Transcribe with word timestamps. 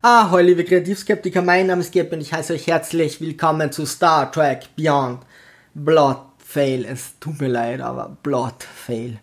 Ahoi, 0.00 0.42
liebe 0.42 0.62
Kreativskeptiker, 0.64 1.42
mein 1.42 1.66
Name 1.66 1.80
ist 1.80 1.90
Geb 1.90 2.12
und 2.12 2.20
ich 2.20 2.32
heiße 2.32 2.52
euch 2.52 2.68
herzlich 2.68 3.20
willkommen 3.20 3.72
zu 3.72 3.84
Star 3.84 4.30
Trek 4.30 4.68
Beyond 4.76 5.22
Blood 5.74 6.18
Fail. 6.38 6.84
Es 6.84 7.18
tut 7.18 7.40
mir 7.40 7.48
leid, 7.48 7.80
aber 7.80 8.16
Blood 8.22 8.62
Fail. 8.62 9.18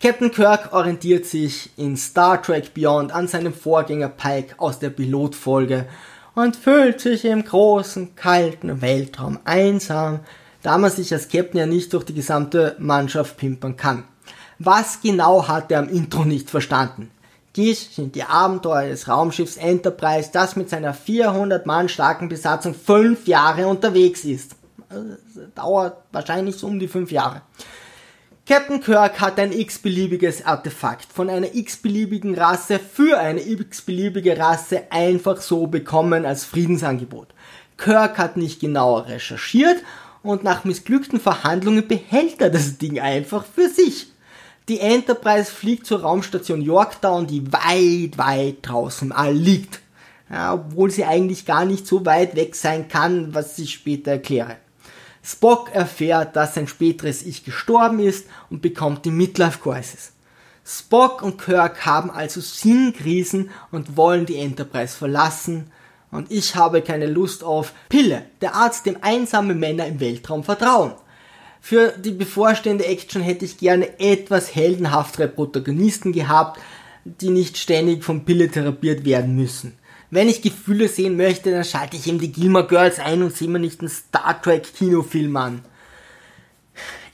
Captain 0.00 0.30
Kirk 0.30 0.72
orientiert 0.72 1.26
sich 1.26 1.76
in 1.76 1.96
Star 1.96 2.40
Trek 2.40 2.72
Beyond 2.74 3.10
an 3.10 3.26
seinem 3.26 3.52
Vorgänger 3.52 4.08
Pike 4.08 4.54
aus 4.58 4.78
der 4.78 4.90
Pilotfolge 4.90 5.88
und 6.36 6.54
fühlt 6.54 7.00
sich 7.00 7.24
im 7.24 7.44
großen, 7.44 8.14
kalten 8.14 8.80
Weltraum 8.80 9.40
einsam, 9.42 10.20
da 10.62 10.78
man 10.78 10.92
sich 10.92 11.12
als 11.12 11.28
Captain 11.28 11.58
ja 11.58 11.66
nicht 11.66 11.92
durch 11.92 12.04
die 12.04 12.14
gesamte 12.14 12.76
Mannschaft 12.78 13.36
pimpern 13.36 13.76
kann. 13.76 14.04
Was 14.60 15.00
genau 15.02 15.48
hat 15.48 15.72
er 15.72 15.80
am 15.80 15.88
Intro 15.88 16.24
nicht 16.24 16.50
verstanden? 16.50 17.10
Dies 17.56 17.96
sind 17.96 18.14
die 18.14 18.22
Abenteuer 18.22 18.88
des 18.88 19.08
Raumschiffs 19.08 19.56
Enterprise, 19.56 20.30
das 20.32 20.54
mit 20.54 20.70
seiner 20.70 20.94
400 20.94 21.66
Mann 21.66 21.88
starken 21.88 22.28
Besatzung 22.28 22.74
fünf 22.74 23.26
Jahre 23.26 23.66
unterwegs 23.66 24.24
ist. 24.24 24.52
Das 24.88 25.54
dauert 25.54 25.96
wahrscheinlich 26.12 26.56
so 26.56 26.68
um 26.68 26.78
die 26.78 26.88
fünf 26.88 27.10
Jahre. 27.10 27.42
Captain 28.46 28.80
Kirk 28.80 29.20
hat 29.20 29.38
ein 29.38 29.52
x-beliebiges 29.52 30.44
Artefakt 30.44 31.12
von 31.12 31.30
einer 31.30 31.54
x-beliebigen 31.54 32.36
Rasse 32.36 32.80
für 32.80 33.18
eine 33.18 33.40
x-beliebige 33.40 34.38
Rasse 34.38 34.90
einfach 34.90 35.40
so 35.40 35.66
bekommen 35.66 36.26
als 36.26 36.44
Friedensangebot. 36.44 37.28
Kirk 37.76 38.18
hat 38.18 38.36
nicht 38.36 38.60
genauer 38.60 39.06
recherchiert 39.06 39.76
und 40.22 40.44
nach 40.44 40.64
missglückten 40.64 41.20
Verhandlungen 41.20 41.86
behält 41.86 42.40
er 42.40 42.50
das 42.50 42.78
Ding 42.78 42.98
einfach 42.98 43.44
für 43.44 43.68
sich. 43.68 44.09
Die 44.70 44.78
Enterprise 44.78 45.50
fliegt 45.50 45.84
zur 45.84 46.02
Raumstation 46.02 46.62
Yorktown, 46.62 47.26
die 47.26 47.52
weit, 47.52 48.16
weit 48.18 48.58
draußen 48.62 49.10
All 49.10 49.34
liegt. 49.34 49.80
Ja, 50.30 50.54
obwohl 50.54 50.92
sie 50.92 51.04
eigentlich 51.04 51.44
gar 51.44 51.64
nicht 51.64 51.88
so 51.88 52.06
weit 52.06 52.36
weg 52.36 52.54
sein 52.54 52.86
kann, 52.86 53.34
was 53.34 53.58
ich 53.58 53.72
später 53.72 54.12
erkläre. 54.12 54.58
Spock 55.24 55.74
erfährt, 55.74 56.36
dass 56.36 56.54
sein 56.54 56.68
späteres 56.68 57.22
Ich 57.24 57.44
gestorben 57.44 57.98
ist 57.98 58.28
und 58.48 58.62
bekommt 58.62 59.04
die 59.04 59.10
Midlife 59.10 59.58
Crisis. 59.58 60.12
Spock 60.64 61.22
und 61.22 61.42
Kirk 61.42 61.84
haben 61.84 62.12
also 62.12 62.40
Sinnkrisen 62.40 63.50
und 63.72 63.96
wollen 63.96 64.24
die 64.24 64.38
Enterprise 64.38 64.96
verlassen. 64.96 65.72
Und 66.12 66.30
ich 66.30 66.54
habe 66.54 66.80
keine 66.80 67.06
Lust 67.06 67.42
auf 67.42 67.72
Pille, 67.88 68.26
der 68.40 68.54
Arzt, 68.54 68.86
dem 68.86 68.98
einsame 69.00 69.56
Männer 69.56 69.88
im 69.88 69.98
Weltraum 69.98 70.44
vertrauen. 70.44 70.92
Für 71.60 71.92
die 71.96 72.12
bevorstehende 72.12 72.86
Action 72.86 73.22
hätte 73.22 73.44
ich 73.44 73.58
gerne 73.58 73.98
etwas 74.00 74.54
heldenhaftere 74.54 75.28
Protagonisten 75.28 76.12
gehabt, 76.12 76.60
die 77.04 77.30
nicht 77.30 77.58
ständig 77.58 78.04
von 78.04 78.24
Pille 78.24 78.50
therapiert 78.50 79.04
werden 79.04 79.36
müssen. 79.36 79.74
Wenn 80.10 80.28
ich 80.28 80.42
Gefühle 80.42 80.88
sehen 80.88 81.16
möchte, 81.16 81.52
dann 81.52 81.64
schalte 81.64 81.96
ich 81.96 82.08
eben 82.08 82.18
die 82.18 82.32
Gilmore 82.32 82.66
Girls 82.66 82.98
ein 82.98 83.22
und 83.22 83.36
sehe 83.36 83.48
mir 83.48 83.60
nicht 83.60 83.80
einen 83.80 83.88
Star 83.88 84.40
Trek 84.42 84.74
Kinofilm 84.74 85.36
an. 85.36 85.62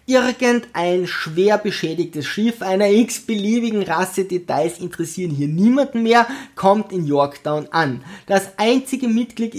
Irgendein 0.06 1.08
schwer 1.08 1.58
beschädigtes 1.58 2.26
Schiff 2.26 2.62
einer 2.62 2.88
x-beliebigen 2.88 3.82
Rasse, 3.82 4.24
Details 4.24 4.78
interessieren 4.78 5.32
hier 5.32 5.48
niemanden 5.48 6.04
mehr, 6.04 6.28
kommt 6.54 6.92
in 6.92 7.06
Yorktown 7.06 7.66
an. 7.72 8.04
Das 8.26 8.56
einzige 8.56 9.08
Mitglied 9.08 9.54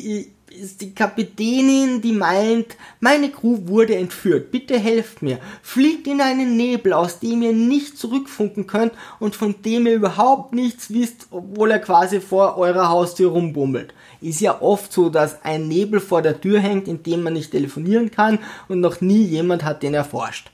ist 0.58 0.82
die 0.82 0.94
Kapitänin, 0.94 2.02
die 2.02 2.12
meint, 2.12 2.76
meine 3.00 3.30
Crew 3.30 3.60
wurde 3.68 3.96
entführt, 3.96 4.52
bitte 4.52 4.78
helft 4.78 5.22
mir. 5.22 5.40
Fliegt 5.62 6.08
in 6.08 6.22
einen 6.22 6.58
Nebel, 6.58 6.94
aus 6.94 7.20
dem 7.20 7.42
ihr 7.42 7.54
nicht 7.54 7.98
zurückfunken 7.98 8.68
könnt 8.68 8.94
und 9.20 9.36
von 9.36 9.62
dem 9.62 9.88
ihr 9.88 9.94
überhaupt 9.94 10.54
nichts 10.54 10.92
wisst, 10.92 11.28
obwohl 11.32 11.72
er 11.72 11.80
quasi 11.80 12.20
vor 12.20 12.58
eurer 12.58 12.90
Haustür 12.90 13.32
rumbummelt. 13.32 13.94
Ist 14.20 14.42
ja 14.42 14.62
oft 14.62 14.92
so, 14.92 15.10
dass 15.10 15.44
ein 15.46 15.68
Nebel 15.68 16.00
vor 16.00 16.22
der 16.22 16.42
Tür 16.42 16.60
hängt, 16.60 16.88
in 16.88 17.04
dem 17.04 17.24
man 17.24 17.34
nicht 17.34 17.52
telefonieren 17.52 18.12
kann 18.12 18.40
und 18.68 18.80
noch 18.80 19.00
nie 19.00 19.24
jemand 19.24 19.64
hat 19.64 19.84
den 19.84 19.94
erforscht. 19.94 20.52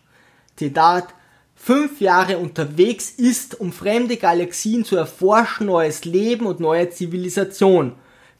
Zitat, 0.55 1.07
fünf 1.55 2.01
Jahre 2.01 2.37
unterwegs 2.37 3.09
ist, 3.09 3.59
um 3.59 3.71
fremde 3.71 4.17
Galaxien 4.17 4.83
zu 4.83 4.97
erforschen, 4.97 5.67
neues 5.67 6.03
Leben 6.03 6.45
und 6.45 6.59
neue 6.59 6.89
Zivilisation. 6.89 7.93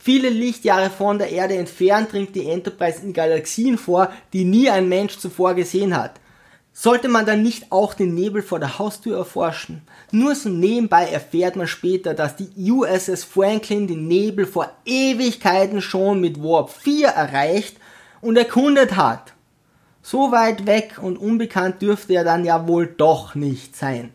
Viele 0.06 0.28
Lichtjahre 0.28 0.90
von 0.90 1.18
der 1.18 1.31
Erde 1.31 1.56
entfernt 1.56 2.12
dringt 2.12 2.36
die 2.36 2.50
Enterprise 2.50 3.02
in 3.02 3.14
Galaxien 3.14 3.78
vor, 3.78 4.12
die 4.34 4.44
nie 4.44 4.69
ein 4.69 4.90
Mensch 4.90 5.18
zuvor 5.18 5.53
gesehen 5.53 5.96
hat. 5.96 6.19
Sollte 6.74 7.08
man 7.08 7.25
dann 7.25 7.41
nicht 7.41 7.72
auch 7.72 7.94
den 7.94 8.13
Nebel 8.13 8.42
vor 8.42 8.59
der 8.59 8.80
Haustür 8.80 9.18
erforschen? 9.18 9.81
Nur 10.12 10.36
so 10.36 10.50
nebenbei 10.50 11.08
erfährt 11.08 11.56
man 11.56 11.68
später, 11.68 12.13
dass 12.13 12.36
die 12.36 12.50
USS 12.69 13.24
Franklin 13.24 13.88
den 13.88 14.09
Nebel 14.09 14.46
vor 14.46 14.74
Ewigkeiten 14.84 15.81
schon 15.81 16.19
mit 16.19 16.44
Warp 16.44 16.69
4 16.69 17.08
erreicht 17.08 17.78
und 18.19 18.38
erkundet 18.38 18.97
hat. 18.97 19.31
So 20.02 20.34
weit 20.34 20.66
weg 20.66 21.00
und 21.02 21.16
unbekannt 21.16 21.81
dürfte 21.81 22.16
er 22.16 22.25
dann 22.25 22.44
ja 22.44 22.68
wohl 22.68 22.88
doch 22.88 23.36
nicht 23.36 23.78
sein. 23.78 24.13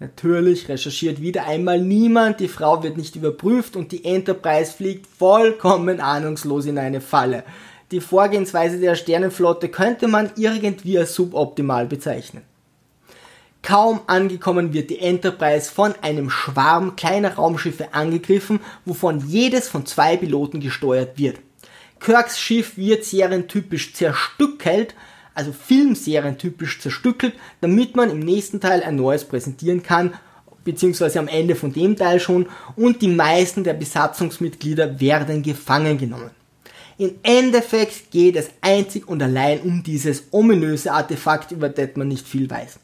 Natürlich 0.00 0.68
recherchiert 0.68 1.20
wieder 1.20 1.46
einmal 1.46 1.80
niemand, 1.80 2.38
die 2.38 2.48
Frau 2.48 2.82
wird 2.84 2.96
nicht 2.96 3.16
überprüft 3.16 3.74
und 3.74 3.90
die 3.90 4.04
Enterprise 4.04 4.72
fliegt 4.72 5.06
vollkommen 5.06 6.00
ahnungslos 6.00 6.66
in 6.66 6.78
eine 6.78 7.00
Falle. 7.00 7.42
Die 7.90 8.00
Vorgehensweise 8.00 8.78
der 8.78 8.94
Sternenflotte 8.94 9.68
könnte 9.68 10.06
man 10.06 10.30
irgendwie 10.36 10.98
als 10.98 11.14
suboptimal 11.14 11.86
bezeichnen. 11.86 12.42
Kaum 13.62 14.00
angekommen 14.06 14.72
wird 14.72 14.90
die 14.90 15.00
Enterprise 15.00 15.70
von 15.70 15.94
einem 16.00 16.30
Schwarm 16.30 16.94
kleiner 16.94 17.34
Raumschiffe 17.34 17.92
angegriffen, 17.92 18.60
wovon 18.84 19.26
jedes 19.26 19.68
von 19.68 19.84
zwei 19.84 20.16
Piloten 20.16 20.60
gesteuert 20.60 21.18
wird. 21.18 21.40
Kirks 21.98 22.38
Schiff 22.38 22.76
wird 22.76 23.04
serientypisch 23.04 23.94
zerstückelt 23.94 24.94
also 25.38 25.52
Filmserien 25.52 26.36
typisch 26.36 26.80
zerstückelt, 26.80 27.32
damit 27.60 27.94
man 27.94 28.10
im 28.10 28.18
nächsten 28.18 28.60
Teil 28.60 28.82
ein 28.82 28.96
neues 28.96 29.24
präsentieren 29.24 29.84
kann, 29.84 30.14
beziehungsweise 30.64 31.20
am 31.20 31.28
Ende 31.28 31.54
von 31.54 31.72
dem 31.72 31.96
Teil 31.96 32.18
schon, 32.18 32.46
und 32.74 33.00
die 33.02 33.08
meisten 33.08 33.62
der 33.62 33.74
Besatzungsmitglieder 33.74 35.00
werden 35.00 35.44
gefangen 35.44 35.96
genommen. 35.96 36.30
Im 36.98 37.12
Endeffekt 37.22 38.10
geht 38.10 38.34
es 38.34 38.50
einzig 38.60 39.08
und 39.08 39.22
allein 39.22 39.60
um 39.60 39.84
dieses 39.84 40.24
ominöse 40.32 40.92
Artefakt, 40.92 41.52
über 41.52 41.68
das 41.68 41.90
man 41.94 42.08
nicht 42.08 42.26
viel 42.26 42.50
weiß. 42.50 42.80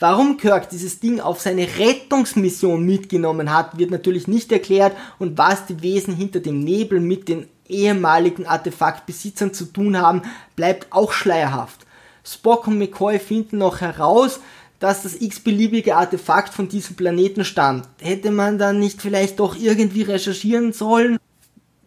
Warum 0.00 0.38
Kirk 0.38 0.70
dieses 0.70 1.00
Ding 1.00 1.20
auf 1.20 1.42
seine 1.42 1.68
Rettungsmission 1.78 2.86
mitgenommen 2.86 3.52
hat, 3.52 3.76
wird 3.76 3.90
natürlich 3.90 4.28
nicht 4.28 4.50
erklärt 4.50 4.96
und 5.18 5.36
was 5.36 5.66
die 5.66 5.82
Wesen 5.82 6.16
hinter 6.16 6.40
dem 6.40 6.60
Nebel 6.60 7.00
mit 7.00 7.28
den 7.28 7.48
ehemaligen 7.68 8.46
Artefaktbesitzern 8.46 9.52
zu 9.52 9.66
tun 9.66 10.00
haben, 10.00 10.22
bleibt 10.56 10.86
auch 10.90 11.12
schleierhaft. 11.12 11.84
Spock 12.30 12.66
und 12.66 12.78
McCoy 12.78 13.18
finden 13.18 13.58
noch 13.58 13.80
heraus, 13.80 14.40
dass 14.78 15.02
das 15.02 15.20
x-beliebige 15.20 15.96
Artefakt 15.96 16.52
von 16.52 16.68
diesem 16.68 16.94
Planeten 16.94 17.44
stammt. 17.44 17.88
Hätte 18.00 18.30
man 18.30 18.58
dann 18.58 18.78
nicht 18.78 19.00
vielleicht 19.00 19.40
doch 19.40 19.56
irgendwie 19.56 20.02
recherchieren 20.02 20.72
sollen? 20.72 21.18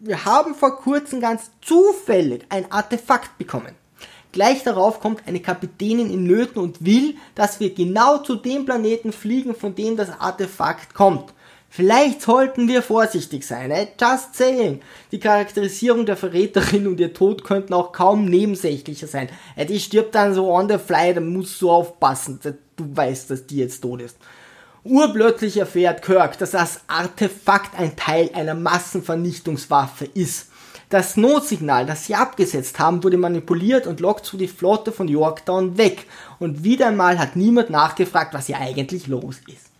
Wir 0.00 0.24
haben 0.24 0.54
vor 0.54 0.78
kurzem 0.78 1.20
ganz 1.20 1.50
zufällig 1.60 2.44
ein 2.48 2.70
Artefakt 2.72 3.38
bekommen. 3.38 3.74
Gleich 4.32 4.62
darauf 4.64 4.98
kommt 4.98 5.28
eine 5.28 5.40
Kapitänin 5.40 6.10
in 6.10 6.24
Nöten 6.24 6.60
und 6.60 6.84
will, 6.84 7.16
dass 7.34 7.60
wir 7.60 7.72
genau 7.72 8.18
zu 8.18 8.34
dem 8.34 8.64
Planeten 8.64 9.12
fliegen, 9.12 9.54
von 9.54 9.74
dem 9.74 9.96
das 9.96 10.08
Artefakt 10.20 10.94
kommt. 10.94 11.32
Vielleicht 11.74 12.20
sollten 12.20 12.68
wir 12.68 12.82
vorsichtig 12.82 13.46
sein, 13.46 13.70
eh? 13.70 13.88
just 13.98 14.34
saying. 14.34 14.82
Die 15.10 15.18
Charakterisierung 15.18 16.04
der 16.04 16.18
Verräterin 16.18 16.86
und 16.86 17.00
ihr 17.00 17.14
Tod 17.14 17.44
könnten 17.44 17.72
auch 17.72 17.92
kaum 17.92 18.26
nebensächlicher 18.26 19.06
sein. 19.06 19.30
Eh? 19.56 19.64
Die 19.64 19.80
stirbt 19.80 20.14
dann 20.14 20.34
so 20.34 20.52
on 20.52 20.68
the 20.68 20.76
fly, 20.76 21.14
da 21.14 21.22
musst 21.22 21.62
du 21.62 21.70
aufpassen. 21.70 22.38
Du 22.76 22.84
weißt, 22.94 23.30
dass 23.30 23.46
die 23.46 23.56
jetzt 23.56 23.80
tot 23.80 24.02
ist. 24.02 24.18
Urplötzlich 24.84 25.56
erfährt 25.56 26.02
Kirk, 26.02 26.36
dass 26.36 26.50
das 26.50 26.82
Artefakt 26.88 27.80
ein 27.80 27.96
Teil 27.96 28.28
einer 28.34 28.54
Massenvernichtungswaffe 28.54 30.04
ist. 30.12 30.50
Das 30.90 31.16
Notsignal, 31.16 31.86
das 31.86 32.04
sie 32.04 32.14
abgesetzt 32.14 32.78
haben, 32.80 33.02
wurde 33.02 33.16
manipuliert 33.16 33.86
und 33.86 34.00
lockt 34.00 34.26
so 34.26 34.36
die 34.36 34.46
Flotte 34.46 34.92
von 34.92 35.08
Yorktown 35.08 35.78
weg. 35.78 36.04
Und 36.38 36.64
wieder 36.64 36.88
einmal 36.88 37.18
hat 37.18 37.34
niemand 37.34 37.70
nachgefragt, 37.70 38.34
was 38.34 38.48
hier 38.48 38.58
eigentlich 38.58 39.06
los 39.06 39.36
ist. 39.48 39.71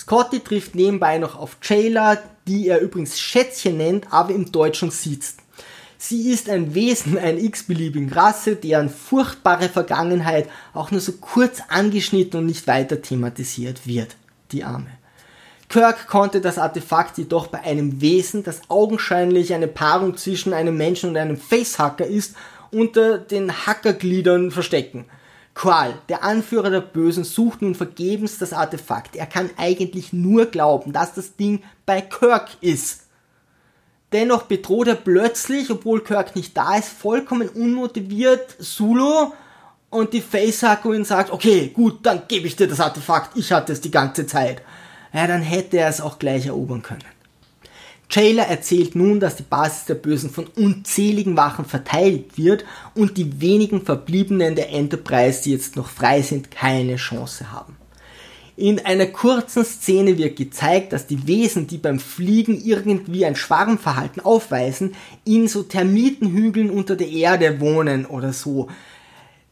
Scotty 0.00 0.40
trifft 0.40 0.74
nebenbei 0.74 1.18
noch 1.18 1.38
auf 1.38 1.58
Jayla, 1.62 2.16
die 2.48 2.68
er 2.68 2.80
übrigens 2.80 3.20
Schätzchen 3.20 3.76
nennt, 3.76 4.10
aber 4.10 4.32
im 4.32 4.50
Deutschen 4.50 4.90
sitzt. 4.90 5.40
Sie 5.98 6.30
ist 6.30 6.48
ein 6.48 6.74
Wesen 6.74 7.18
einer 7.18 7.38
x-beliebigen 7.38 8.10
Rasse, 8.10 8.56
deren 8.56 8.88
furchtbare 8.88 9.68
Vergangenheit 9.68 10.48
auch 10.72 10.90
nur 10.90 11.02
so 11.02 11.12
kurz 11.12 11.60
angeschnitten 11.68 12.40
und 12.40 12.46
nicht 12.46 12.66
weiter 12.66 13.02
thematisiert 13.02 13.86
wird. 13.86 14.16
Die 14.52 14.64
Arme. 14.64 14.86
Kirk 15.68 16.06
konnte 16.08 16.40
das 16.40 16.56
Artefakt 16.56 17.18
jedoch 17.18 17.48
bei 17.48 17.60
einem 17.60 18.00
Wesen, 18.00 18.42
das 18.42 18.62
augenscheinlich 18.68 19.52
eine 19.52 19.68
Paarung 19.68 20.16
zwischen 20.16 20.54
einem 20.54 20.78
Menschen 20.78 21.10
und 21.10 21.18
einem 21.18 21.36
Facehacker 21.36 22.06
ist, 22.06 22.34
unter 22.70 23.18
den 23.18 23.66
Hackergliedern 23.66 24.50
verstecken. 24.50 25.04
Qual, 25.54 25.94
der 26.08 26.22
Anführer 26.22 26.70
der 26.70 26.80
Bösen, 26.80 27.24
sucht 27.24 27.62
nun 27.62 27.74
vergebens 27.74 28.38
das 28.38 28.52
Artefakt. 28.52 29.16
Er 29.16 29.26
kann 29.26 29.50
eigentlich 29.56 30.12
nur 30.12 30.46
glauben, 30.46 30.92
dass 30.92 31.14
das 31.14 31.36
Ding 31.36 31.62
bei 31.86 32.00
Kirk 32.00 32.48
ist. 32.60 33.06
Dennoch 34.12 34.42
bedroht 34.42 34.88
er 34.88 34.94
plötzlich, 34.96 35.70
obwohl 35.70 36.02
Kirk 36.02 36.34
nicht 36.34 36.56
da 36.56 36.76
ist, 36.76 36.88
vollkommen 36.88 37.48
unmotiviert 37.48 38.56
Sulu 38.58 39.32
und 39.88 40.12
die 40.12 40.20
Facehacker 40.20 41.04
sagt, 41.04 41.30
okay, 41.30 41.68
gut, 41.68 42.04
dann 42.04 42.22
gebe 42.26 42.46
ich 42.46 42.56
dir 42.56 42.68
das 42.68 42.80
Artefakt, 42.80 43.36
ich 43.36 43.52
hatte 43.52 43.72
es 43.72 43.80
die 43.80 43.90
ganze 43.90 44.26
Zeit. 44.26 44.62
Ja, 45.12 45.26
dann 45.26 45.42
hätte 45.42 45.78
er 45.78 45.88
es 45.88 46.00
auch 46.00 46.18
gleich 46.18 46.46
erobern 46.46 46.82
können. 46.82 47.04
Jailer 48.10 48.48
erzählt 48.48 48.96
nun, 48.96 49.20
dass 49.20 49.36
die 49.36 49.44
Basis 49.44 49.84
der 49.84 49.94
Bösen 49.94 50.30
von 50.30 50.46
unzähligen 50.56 51.36
Wachen 51.36 51.64
verteidigt 51.64 52.36
wird 52.36 52.64
und 52.94 53.16
die 53.16 53.40
wenigen 53.40 53.82
Verbliebenen 53.82 54.56
der 54.56 54.72
Enterprise, 54.72 55.42
die 55.44 55.52
jetzt 55.52 55.76
noch 55.76 55.88
frei 55.88 56.20
sind, 56.22 56.50
keine 56.50 56.96
Chance 56.96 57.52
haben. 57.52 57.76
In 58.56 58.84
einer 58.84 59.06
kurzen 59.06 59.64
Szene 59.64 60.18
wird 60.18 60.36
gezeigt, 60.36 60.92
dass 60.92 61.06
die 61.06 61.26
Wesen, 61.26 61.66
die 61.66 61.78
beim 61.78 61.98
Fliegen 61.98 62.60
irgendwie 62.60 63.24
ein 63.24 63.36
Schwarmverhalten 63.36 64.22
aufweisen, 64.22 64.94
in 65.24 65.48
so 65.48 65.62
Termitenhügeln 65.62 66.68
unter 66.68 66.96
der 66.96 67.08
Erde 67.08 67.60
wohnen 67.60 68.04
oder 68.04 68.32
so. 68.32 68.68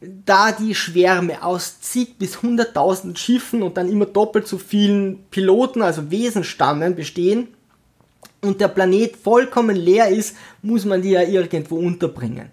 Da 0.01 0.51
die 0.51 0.75
Schwärme 0.75 1.43
aus 1.43 1.81
zig 1.81 2.17
bis 2.19 2.43
hunderttausend 2.43 3.17
Schiffen 3.17 3.63
und 3.63 3.77
dann 3.77 3.89
immer 3.89 4.05
doppelt 4.05 4.47
so 4.47 4.57
vielen 4.57 5.23
Piloten, 5.31 5.81
also 5.81 6.11
Wesenstammen 6.11 6.95
bestehen, 6.95 7.47
und 8.41 8.61
der 8.61 8.67
Planet 8.69 9.15
vollkommen 9.15 9.75
leer 9.75 10.09
ist, 10.09 10.35
muss 10.61 10.85
man 10.85 11.01
die 11.01 11.11
ja 11.11 11.23
irgendwo 11.23 11.77
unterbringen. 11.77 12.49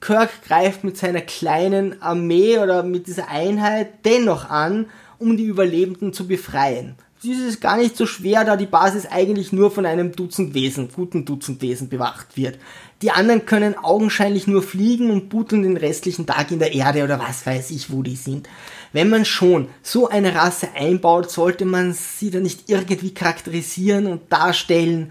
Kirk 0.00 0.42
greift 0.46 0.84
mit 0.84 0.96
seiner 0.96 1.22
kleinen 1.22 2.00
Armee 2.02 2.58
oder 2.58 2.82
mit 2.82 3.06
dieser 3.06 3.28
Einheit 3.28 4.04
dennoch 4.04 4.50
an, 4.50 4.86
um 5.18 5.36
die 5.36 5.44
Überlebenden 5.44 6.12
zu 6.12 6.26
befreien. 6.26 6.96
Dies 7.24 7.40
ist 7.40 7.62
gar 7.62 7.78
nicht 7.78 7.96
so 7.96 8.04
schwer, 8.04 8.44
da 8.44 8.54
die 8.54 8.66
Basis 8.66 9.06
eigentlich 9.06 9.50
nur 9.50 9.70
von 9.70 9.86
einem 9.86 10.12
Dutzend 10.12 10.52
Wesen, 10.52 10.90
guten 10.94 11.24
Dutzend 11.24 11.62
Wesen 11.62 11.88
bewacht 11.88 12.36
wird. 12.36 12.58
Die 13.00 13.12
anderen 13.12 13.46
können 13.46 13.78
augenscheinlich 13.78 14.46
nur 14.46 14.62
fliegen 14.62 15.10
und 15.10 15.30
buteln 15.30 15.62
den 15.62 15.78
restlichen 15.78 16.26
Tag 16.26 16.50
in 16.50 16.58
der 16.58 16.74
Erde 16.74 17.02
oder 17.02 17.18
was 17.18 17.46
weiß 17.46 17.70
ich, 17.70 17.90
wo 17.90 18.02
die 18.02 18.16
sind. 18.16 18.46
Wenn 18.92 19.08
man 19.08 19.24
schon 19.24 19.68
so 19.82 20.06
eine 20.06 20.34
Rasse 20.34 20.68
einbaut, 20.74 21.30
sollte 21.30 21.64
man 21.64 21.94
sie 21.94 22.30
dann 22.30 22.42
nicht 22.42 22.68
irgendwie 22.68 23.14
charakterisieren 23.14 24.06
und 24.06 24.30
darstellen. 24.30 25.10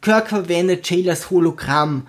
Kirk 0.00 0.30
verwendet 0.30 0.90
Jailers 0.90 1.30
Hologramm. 1.30 2.08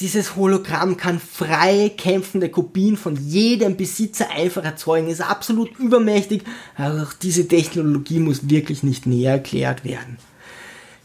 Dieses 0.00 0.34
Hologramm 0.34 0.96
kann 0.96 1.20
frei 1.20 1.92
kämpfende 1.96 2.48
Kopien 2.48 2.96
von 2.96 3.16
jedem 3.16 3.76
Besitzer 3.76 4.28
einfach 4.30 4.64
erzeugen. 4.64 5.08
Ist 5.08 5.20
absolut 5.20 5.78
übermächtig. 5.78 6.42
Also 6.76 7.06
diese 7.22 7.46
Technologie 7.46 8.18
muss 8.18 8.48
wirklich 8.48 8.82
nicht 8.82 9.06
näher 9.06 9.32
erklärt 9.32 9.84
werden. 9.84 10.18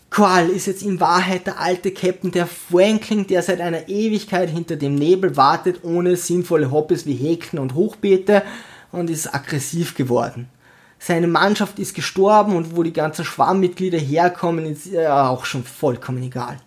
Qual 0.09 0.49
ist 0.49 0.65
jetzt 0.65 0.81
in 0.81 0.99
Wahrheit 0.99 1.45
der 1.45 1.59
alte 1.59 1.91
Captain 1.91 2.31
der 2.31 2.47
Franklin, 2.47 3.27
der 3.27 3.43
seit 3.43 3.61
einer 3.61 3.89
Ewigkeit 3.89 4.49
hinter 4.49 4.75
dem 4.75 4.95
Nebel 4.95 5.37
wartet, 5.37 5.83
ohne 5.83 6.15
sinnvolle 6.15 6.71
Hobbys 6.71 7.05
wie 7.05 7.13
Häkeln 7.13 7.61
und 7.61 7.75
Hochbeete 7.75 8.41
und 8.91 9.11
ist 9.11 9.31
aggressiv 9.33 9.93
geworden. 9.93 10.49
Seine 10.97 11.27
Mannschaft 11.27 11.77
ist 11.77 11.93
gestorben 11.93 12.55
und 12.55 12.75
wo 12.75 12.81
die 12.81 12.91
ganzen 12.91 13.23
Schwarmmitglieder 13.23 13.99
herkommen, 13.99 14.65
ist 14.65 14.87
ja 14.87 15.29
auch 15.29 15.45
schon 15.45 15.63
vollkommen 15.63 16.23
egal. 16.23 16.57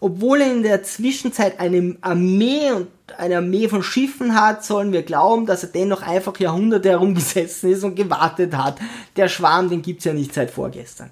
Obwohl 0.00 0.40
er 0.40 0.52
in 0.52 0.62
der 0.62 0.82
Zwischenzeit 0.82 1.58
eine 1.58 1.96
Armee 2.00 2.70
und 2.72 2.88
eine 3.16 3.38
Armee 3.38 3.68
von 3.68 3.82
Schiffen 3.82 4.34
hat, 4.34 4.64
sollen 4.64 4.92
wir 4.92 5.02
glauben, 5.02 5.46
dass 5.46 5.62
er 5.62 5.70
dennoch 5.70 6.02
einfach 6.02 6.38
Jahrhunderte 6.38 6.90
herumgesessen 6.90 7.70
ist 7.70 7.84
und 7.84 7.94
gewartet 7.94 8.54
hat. 8.56 8.78
Der 9.16 9.28
Schwarm, 9.28 9.70
den 9.70 9.82
gibt's 9.82 10.04
ja 10.04 10.12
nicht 10.12 10.34
seit 10.34 10.50
vorgestern. 10.50 11.10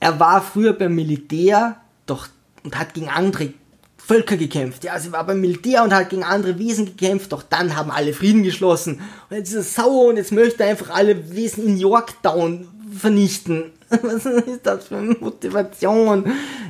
Er 0.00 0.20
war 0.20 0.42
früher 0.42 0.74
beim 0.74 0.94
Militär, 0.94 1.76
doch 2.06 2.28
und 2.64 2.78
hat 2.78 2.94
gegen 2.94 3.08
andere 3.08 3.52
Völker 3.96 4.36
gekämpft. 4.36 4.84
Ja, 4.84 4.98
sie 4.98 5.12
war 5.12 5.24
beim 5.24 5.40
Militär 5.40 5.82
und 5.82 5.94
hat 5.94 6.10
gegen 6.10 6.24
andere 6.24 6.58
Wesen 6.58 6.84
gekämpft, 6.84 7.32
doch 7.32 7.42
dann 7.42 7.74
haben 7.76 7.90
alle 7.90 8.12
Frieden 8.12 8.42
geschlossen. 8.42 9.00
Und 9.30 9.36
jetzt 9.36 9.52
ist 9.52 9.76
er 9.76 9.84
sauer 9.84 10.08
und 10.08 10.16
jetzt 10.16 10.32
möchte 10.32 10.62
er 10.62 10.70
einfach 10.70 10.90
alle 10.90 11.34
Wesen 11.34 11.66
in 11.66 11.78
Yorktown 11.78 12.68
vernichten. 12.98 13.72
Was 13.88 14.26
ist 14.26 14.64
das 14.64 14.88
für 14.88 14.96
eine 14.96 15.14
Motivation? 15.14 16.24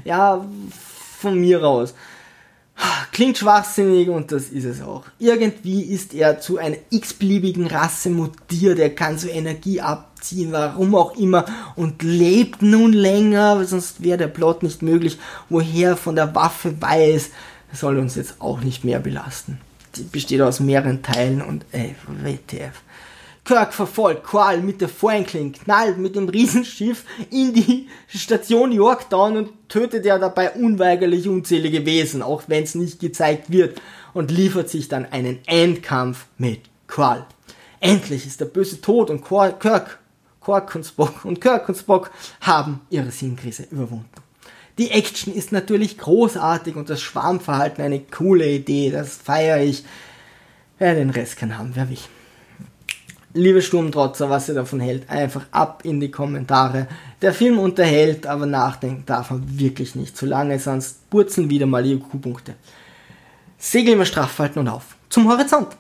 Ja, 0.05 0.45
von 1.19 1.39
mir 1.39 1.63
aus. 1.63 1.95
Klingt 3.13 3.39
schwachsinnig 3.39 4.09
und 4.09 4.33
das 4.33 4.49
ist 4.49 4.65
es 4.65 4.83
auch. 4.83 5.05
Irgendwie 5.21 5.83
ist 5.83 6.13
er 6.13 6.41
zu 6.41 6.59
einer 6.59 6.77
x-beliebigen 6.91 7.69
Rasse 7.69 8.11
mutiert, 8.11 8.81
er 8.81 8.93
kann 8.93 9.17
so 9.17 9.29
Energie 9.29 9.81
abziehen, 9.81 10.51
warum 10.51 10.97
auch 10.97 11.17
immer, 11.17 11.45
und 11.77 12.03
lebt 12.03 12.63
nun 12.63 12.93
länger, 12.93 13.65
sonst 13.65 14.03
wäre 14.03 14.19
der 14.19 14.27
Plot 14.27 14.65
nicht 14.65 14.83
möglich. 14.83 15.19
Woher 15.49 15.91
er 15.91 15.97
von 15.97 16.17
der 16.17 16.35
Waffe 16.35 16.75
weiß, 16.81 17.31
soll 17.73 17.99
uns 17.99 18.17
jetzt 18.17 18.41
auch 18.41 18.61
nicht 18.61 18.83
mehr 18.83 18.99
belasten. 18.99 19.61
Die 19.95 20.03
besteht 20.03 20.41
aus 20.41 20.59
mehreren 20.59 21.03
Teilen 21.03 21.43
und 21.43 21.65
ey, 21.71 21.95
WTF. 22.09 22.83
Kirk 23.45 23.75
verfolgt 23.75 24.25
Qual 24.25 24.63
mit 24.63 24.81
der 24.81 24.89
Franklin, 24.89 25.53
knallt 25.53 25.99
mit 25.99 26.17
dem 26.17 26.31
Riesenschiff 26.31 27.05
in 27.31 27.53
die 27.53 27.89
Station 28.09 28.73
Yorktown 28.73 29.37
und 29.37 29.69
tötet 29.69 30.07
ja 30.07 30.19
dabei 30.19 30.53
unweigerlich 30.53 31.29
unzählige 31.29 31.85
Wesen, 31.85 32.23
auch 32.23 32.45
wenn 32.47 32.65
es 32.65 32.75
nicht 32.75 33.01
gezeigt 33.01 33.53
wird, 33.53 33.81
und 34.15 34.31
liefert 34.31 34.71
sich 34.71 34.89
dann 34.89 35.05
einen 35.05 35.41
Endkampf 35.47 36.27
mit 36.39 36.61
Qual. 36.87 37.27
Endlich 37.81 38.27
ist 38.27 38.41
der 38.41 38.47
Böse 38.47 38.81
tot 38.81 39.11
und 39.11 39.23
Kirk, 39.23 39.61
Quark 40.41 40.75
und 40.75 40.87
Spock 40.87 41.25
und 41.27 41.41
Kirk 41.41 41.69
und 41.69 41.77
Spock 41.77 42.11
haben 42.41 42.81
ihre 42.89 43.11
Sinnkrise 43.11 43.67
überwunden. 43.71 44.09
Die 44.79 44.91
Action 44.91 45.35
ist 45.35 45.53
natürlich 45.53 45.99
großartig 45.99 46.77
und 46.77 46.89
das 46.89 47.03
Schwarmverhalten 47.03 47.85
eine 47.85 48.01
coole 48.01 48.49
Idee, 48.49 48.91
das 48.91 49.17
feiere 49.17 49.63
ich. 49.63 49.85
Wer 50.79 50.95
den 50.95 51.11
Rest 51.11 51.37
kann 51.37 51.59
haben, 51.59 51.73
wer 51.75 51.91
will. 51.91 51.99
Liebe 53.37 53.63
Sturmtrotzer, 53.63 54.31
was 54.31 54.49
ihr 54.49 54.55
davon 54.55 54.79
hält, 54.79 55.11
einfach 55.11 55.47
ab 55.51 55.83
in 55.85 55.99
die 55.99 56.13
Kommentare. 56.13 56.87
Der 57.21 57.35
Film 57.35 57.59
unterhält, 57.59 58.29
aber 58.29 58.47
nachdenken 58.47 59.03
darf 59.07 59.33
man 59.33 59.59
wirklich 59.59 59.97
nicht 59.97 60.17
zu 60.17 60.25
lange, 60.25 60.61
sonst 60.61 61.11
purzeln 61.11 61.51
wieder 61.51 61.67
mal 61.67 61.83
die 61.83 61.95
IQ-Punkte. 61.95 62.55
Segel 63.59 63.95
immer 63.95 64.05
straff 64.05 64.39
halten 64.39 64.61
und 64.61 64.69
auf 64.69 64.97
zum 65.09 65.29
Horizont. 65.29 65.77